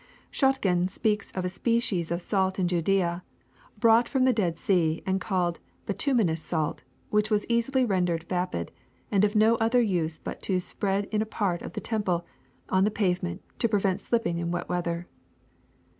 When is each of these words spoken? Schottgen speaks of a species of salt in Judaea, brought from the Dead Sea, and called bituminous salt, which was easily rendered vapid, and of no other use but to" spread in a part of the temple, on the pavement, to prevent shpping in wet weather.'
Schottgen 0.31 0.89
speaks 0.89 1.29
of 1.33 1.45
a 1.45 1.49
species 1.49 2.09
of 2.09 2.23
salt 2.23 2.57
in 2.57 2.67
Judaea, 2.67 3.23
brought 3.77 4.09
from 4.09 4.25
the 4.25 4.33
Dead 4.33 4.57
Sea, 4.57 5.03
and 5.05 5.21
called 5.21 5.59
bituminous 5.85 6.41
salt, 6.41 6.81
which 7.11 7.29
was 7.29 7.45
easily 7.47 7.85
rendered 7.85 8.23
vapid, 8.23 8.71
and 9.11 9.23
of 9.23 9.35
no 9.35 9.57
other 9.57 9.79
use 9.79 10.17
but 10.17 10.41
to" 10.41 10.59
spread 10.59 11.05
in 11.11 11.21
a 11.21 11.25
part 11.27 11.61
of 11.61 11.73
the 11.73 11.81
temple, 11.81 12.25
on 12.69 12.83
the 12.83 12.89
pavement, 12.89 13.43
to 13.59 13.69
prevent 13.69 14.01
shpping 14.01 14.39
in 14.39 14.49
wet 14.49 14.67
weather.' 14.67 15.05